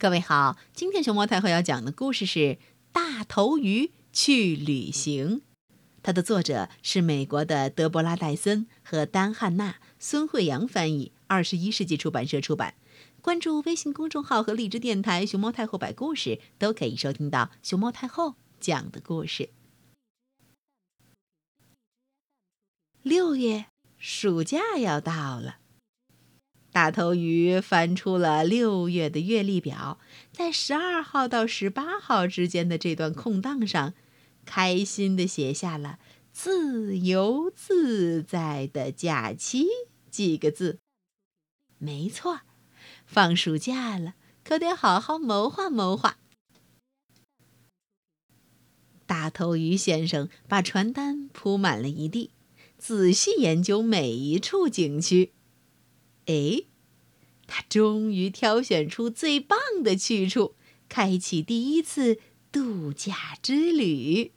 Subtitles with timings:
[0.00, 2.38] 各位好，今天熊猫太后要讲的故事是
[2.92, 5.38] 《大头鱼去旅行》，
[6.04, 12.74] 它的作者是美国的德伯拉·戴森和丹·汉娜，孙慧阳翻译，二十一世纪出版社出版。
[13.20, 19.50] 关注微信公众号和荔枝电台“熊猫太后摆故事”，都可以收听到熊猫太后讲的故事。
[23.02, 23.66] 六月，
[23.98, 25.56] 暑假要到了。
[26.78, 29.98] 大头鱼翻出了六月的月历表，
[30.30, 33.94] 在十二号到十八号之间的这段空档上，
[34.44, 35.98] 开心地写下了
[36.30, 39.66] “自由自在的假期”
[40.08, 40.78] 几个字。
[41.78, 42.42] 没错，
[43.04, 46.18] 放暑假了，可得好好谋划谋划。
[49.04, 52.30] 大头鱼先生把传单铺满了一地，
[52.78, 55.32] 仔细研究每一处景区。
[56.26, 56.64] 哎，
[57.48, 60.54] 他终于挑选出最棒的去处，
[60.88, 62.20] 开启第一次
[62.52, 64.30] 度假之旅。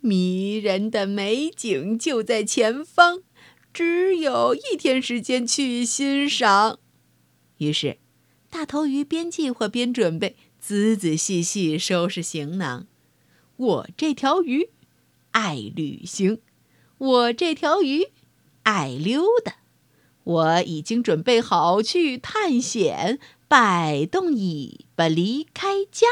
[0.00, 3.22] 迷人的美景就在前方，
[3.74, 6.78] 只有一天时间去欣赏。
[7.58, 7.98] 于是，
[8.48, 12.86] 大头鱼边计划边准备，仔仔细细收拾行囊。
[13.56, 14.70] 我这条鱼
[15.32, 16.40] 爱旅行，
[16.96, 18.12] 我这条鱼。
[18.64, 19.60] 爱溜达，
[20.28, 26.06] 我已经准备好去探险，摆动尾巴离开家。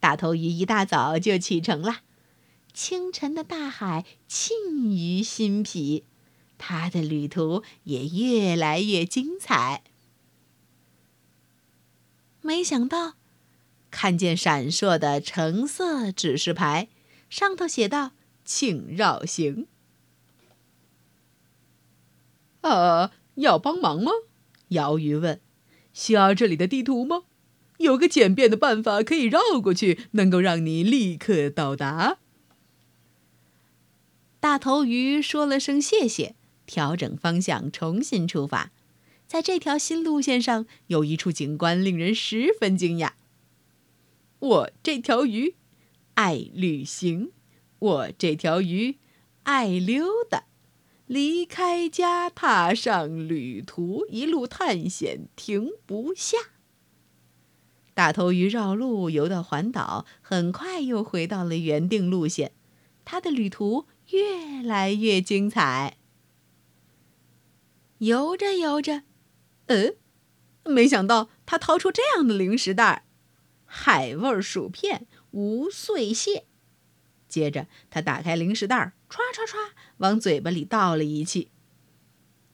[0.00, 2.00] 大头鱼一大早就启程了，
[2.72, 4.56] 清晨的大海沁
[4.90, 6.02] 于心脾，
[6.58, 9.84] 他的旅途也越来越精彩。
[12.40, 13.14] 没想到，
[13.92, 16.88] 看见闪烁的橙色指示牌，
[17.30, 18.10] 上头写道
[18.44, 19.68] ：“请绕行。”
[22.64, 24.10] 呃，要帮忙吗？
[24.68, 25.40] 鳐鱼问。
[25.92, 27.24] 需要这里的地图吗？
[27.78, 32.18] 有个简便的办法可以绕过去，能够让你立刻到达。
[34.40, 36.34] 大头鱼说了声谢谢，
[36.64, 38.72] 调整方向，重新出发。
[39.26, 43.12] 在这条新路线上，有一处景观令人十分惊讶。
[44.38, 45.54] 我这条鱼
[46.14, 47.32] 爱旅行，
[47.78, 48.96] 我这条鱼
[49.42, 50.44] 爱溜达。
[51.06, 56.38] 离开家，踏上旅途，一路探险，停不下。
[57.92, 62.52] 大头鱼绕路游到环岛，很快又回到了原定路线。
[63.04, 65.98] 他的旅途越来越精彩。
[67.98, 69.02] 游着游着，
[69.66, 69.96] 嗯，
[70.64, 73.02] 没想到他掏出这样的零食袋儿：
[73.66, 76.46] 海味薯片，无碎蟹。
[77.28, 81.52] 接着，他打开零食袋儿，唰唰唰往嘴巴里倒了一气。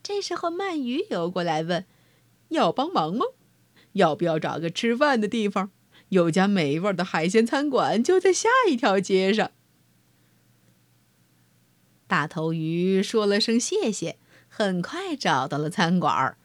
[0.02, 1.86] 这时候，鳗鱼游过来问
[2.50, 3.24] ：“要帮忙吗？
[3.92, 5.70] 要不要找个吃饭的地方？
[6.10, 9.52] 有家美味的海鲜餐馆就在下一条街上。”
[12.06, 16.36] 大头鱼说了声谢谢，很快找到了餐馆。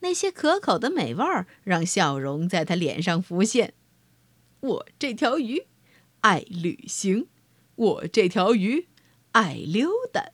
[0.00, 1.24] 那些可口的美味
[1.62, 3.74] 让笑容在他脸上浮现。
[4.58, 5.68] 我这条鱼
[6.22, 7.28] 爱旅行。
[7.76, 8.88] 我这条鱼
[9.32, 10.30] 爱溜达，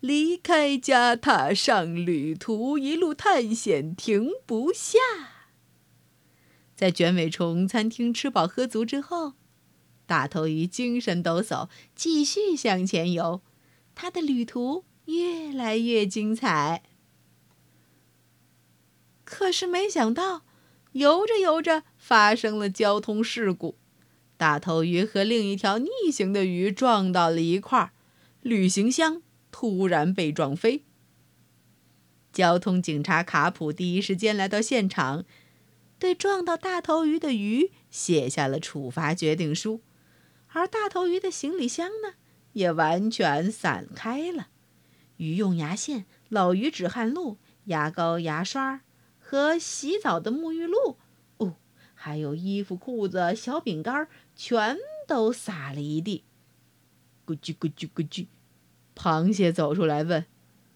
[0.00, 4.98] 离开家，踏上旅途，一路探险，停不下。
[6.76, 9.32] 在卷尾虫餐厅吃饱喝足之后，
[10.04, 13.40] 大头鱼精神抖擞，继续向前游。
[13.94, 16.82] 他的旅途越来越精彩。
[19.24, 20.42] 可是没想到，
[20.92, 23.78] 游着游着，发生了交通事故。
[24.36, 27.92] 大头鱼和另一条逆行的鱼撞到了一块儿，
[28.44, 30.84] 旅行箱突然被撞飞。
[32.30, 35.24] 交通警察卡普第一时间来到现场，
[35.98, 39.80] 对撞到大头鱼的鱼写下了处罚决定书，
[40.48, 42.16] 而大头鱼的行李箱呢，
[42.52, 44.48] 也完全散开了。
[45.16, 48.82] 鱼用牙线、老鱼止汗露、牙膏、牙刷
[49.18, 50.98] 和洗澡的沐浴露。
[51.38, 51.56] 哦
[51.94, 54.76] 还有衣服、裤子、小饼干，全
[55.08, 56.24] 都撒了一地。
[57.26, 58.26] 咕叽咕叽咕叽，
[58.94, 60.26] 螃蟹走出来问：“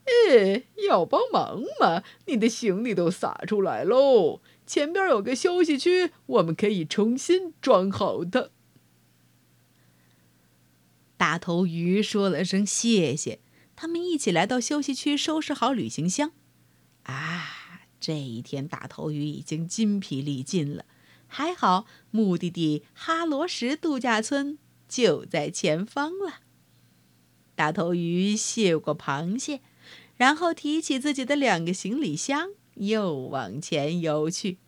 [0.04, 2.02] 哎，要帮忙吗？
[2.26, 4.40] 你的行李都洒出来喽！
[4.66, 8.50] 前边有个休息区，我们可以重新装好它。”
[11.16, 13.40] 大头鱼说了声谢谢，
[13.74, 16.32] 他们一起来到休息区，收拾好旅行箱。
[17.02, 20.84] 啊，这一天大头鱼已经筋疲力尽了。
[21.26, 26.40] 还好，目的地哈罗什度假村就在前方了。
[27.58, 29.58] 大头鱼谢过螃蟹，
[30.16, 34.58] 然后提起自己的两个行李箱，又往前游去。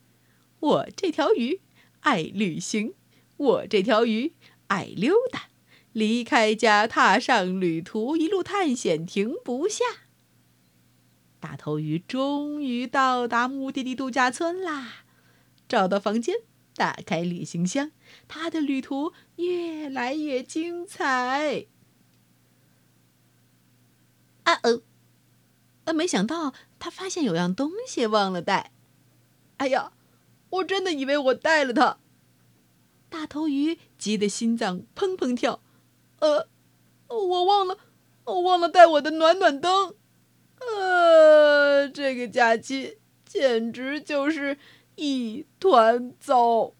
[0.59, 1.61] 我这条鱼
[2.01, 2.95] 爱旅行，
[3.37, 4.33] 我这条鱼
[4.67, 5.51] 爱溜达，
[5.93, 9.85] 离开家踏上旅途，一路探险停不下。
[11.39, 15.05] 大头鱼终于到达目的地度假村啦！
[15.69, 16.35] 找到房间，
[16.75, 17.93] 打开旅行箱，
[18.27, 21.67] 他的旅途越来越精彩。
[24.50, 24.82] 啊哦！
[25.85, 28.73] 呃，没想到他发现有样东西忘了带。
[29.58, 29.93] 哎呀，
[30.50, 31.99] 我真的以为我带了它。
[33.08, 35.62] 大头鱼急得心脏砰砰跳。
[36.20, 36.49] 呃，
[37.08, 37.79] 我忘了，
[38.25, 39.94] 我忘了带我的暖暖灯。
[40.61, 44.58] 呃，这个假期简直就是
[44.97, 46.75] 一团糟。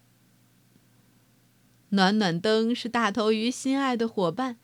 [1.88, 4.58] 暖暖灯是大头鱼心爱的伙伴，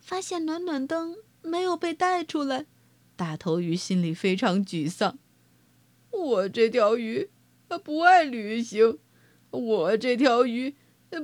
[0.00, 2.66] 发现暖暖灯没有被带出来，
[3.16, 5.18] 大头鱼心里非常沮丧。
[6.10, 7.30] 我这条鱼
[7.84, 8.98] 不爱旅行，
[9.50, 10.74] 我这条鱼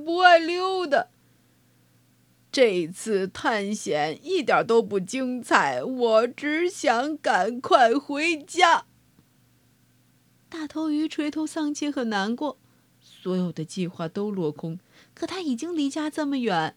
[0.05, 1.07] 不爱溜达。
[2.51, 8.85] 这次探险一点都不精彩，我只想赶快回家。
[10.49, 12.57] 大头鱼垂头丧气，很难过，
[12.99, 14.79] 所有的计划都落空。
[15.13, 16.75] 可他已经离家这么远，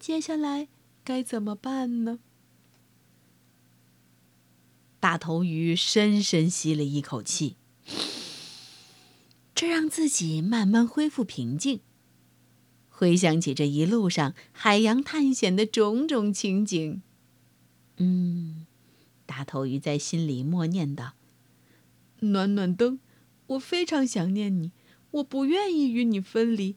[0.00, 0.66] 接下来
[1.04, 2.18] 该怎么办呢？
[5.02, 7.56] 大头鱼深深吸了一口气，
[9.52, 11.80] 这让自己慢慢恢复平静。
[12.88, 17.02] 回想起这一路上海洋探险的种种情景，
[17.96, 18.64] 嗯，
[19.26, 21.14] 大头鱼在心里默念道
[22.22, 23.00] ：“暖暖灯，
[23.48, 24.70] 我非常想念你，
[25.10, 26.76] 我不愿意与你分离，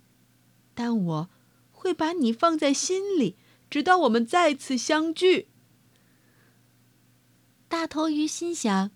[0.73, 1.29] 但我
[1.71, 3.35] 会把你放在心里，
[3.69, 5.49] 直到我们再次相聚。”
[7.77, 8.91] 大头鱼心想：“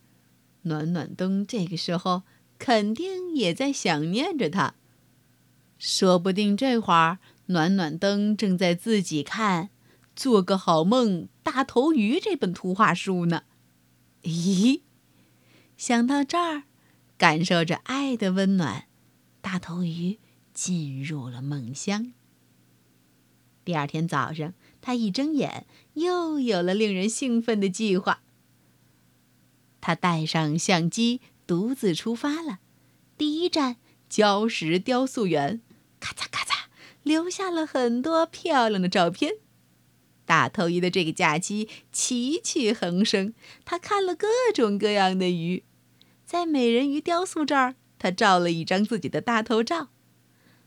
[0.63, 2.23] 暖暖灯这个时候
[2.57, 4.75] 肯定也在想念着他。”
[5.77, 9.65] 说不定这会儿暖暖灯正在自己看
[10.15, 13.43] 《做个好梦，大头鱼》这本图画书呢。
[14.23, 14.83] 咦，
[15.75, 16.63] 想到这儿，
[17.17, 18.85] 感受着爱的温暖，
[19.41, 20.19] 大头鱼
[20.53, 22.13] 进入了梦乡。
[23.65, 28.21] 第二天早上，他一睁眼，又有了令人兴奋的计划。
[29.81, 32.59] 他带上相机，独自出发了。
[33.17, 33.77] 第一站，
[34.09, 35.61] 礁石雕塑园。
[35.99, 36.65] 咔嚓咔嚓，
[37.03, 39.33] 留下了很多漂亮的照片。
[40.25, 43.33] 大头鱼的这个假期奇趣横生，
[43.65, 45.63] 他看了各种各样的鱼。
[46.23, 49.89] 在美人鱼雕塑这儿，他照了一张自己的大头照。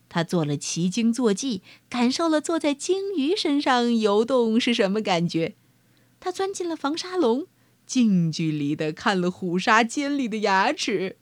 [0.09, 5.55] 他做了奇鲸坐骑，感受了坐在鲸鱼身上游动是什么感觉。
[6.19, 7.47] 他钻进了防沙笼，
[7.85, 11.17] 近距离的看了虎鲨尖利的牙齿。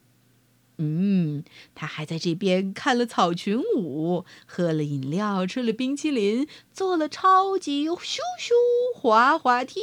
[0.78, 1.44] 嗯，
[1.74, 8.50] 他还在这边看了草裙舞，喝了饮料，吃了冰淇淋，做了超级咻咻
[8.94, 9.80] 滑滑梯。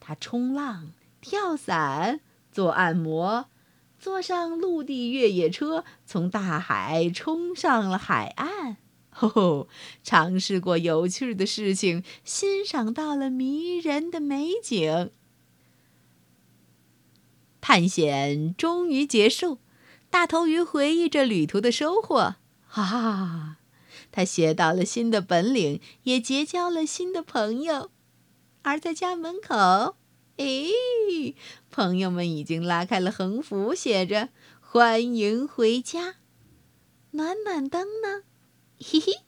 [0.00, 2.20] 他冲浪、跳伞、
[2.50, 3.46] 做按摩，
[3.98, 8.78] 坐上陆地越野车，从大海冲上了海岸。
[9.10, 9.68] 吼哦，
[10.02, 15.10] 尝试过有趣的事情，欣赏到了迷人的美景。
[17.62, 19.60] 探险终于结束。
[20.10, 22.34] 大头鱼回忆着旅途的收获，
[22.66, 23.56] 哈哈，
[24.10, 27.90] 他学到了新的本领，也结交了新的朋友。
[28.60, 29.96] 而在家门口，
[30.36, 31.34] 诶，
[31.70, 34.28] 朋友们已经拉开了横幅，写着
[34.60, 36.16] “欢迎回家”。
[37.12, 38.24] 暖暖灯呢？
[38.78, 39.20] 嘿嘿，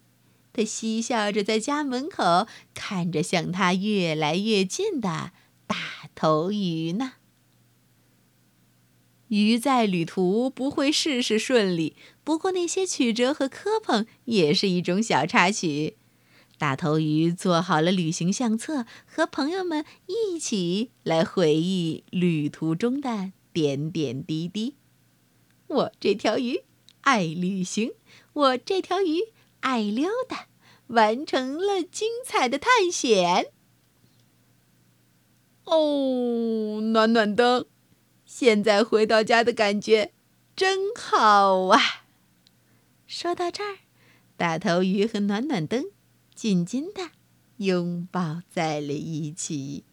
[0.52, 5.32] 他嬉笑着在家门口看着向他越来越近的
[5.66, 5.76] 大
[6.14, 7.12] 头鱼呢。
[9.28, 15.96] 鱼在旅途不会事事顺利，不过那些曲折和磕碰也是一种小插曲。
[16.56, 24.76] 大头鱼做好了旅行相册，和朋友们一起来回忆旅途中的点点滴滴。
[25.66, 26.62] 我这条鱼
[27.00, 27.92] 爱旅行，
[28.32, 30.46] 我这条鱼爱溜达，
[30.88, 33.46] 完成了精彩的探险。
[35.64, 37.66] 哦，暖暖灯。
[38.36, 40.10] 现在回到家的感觉
[40.56, 42.02] 真好啊！
[43.06, 43.76] 说到这儿，
[44.36, 45.84] 大头鱼和暖暖灯
[46.34, 47.10] 紧紧的
[47.58, 49.84] 拥抱在了一起。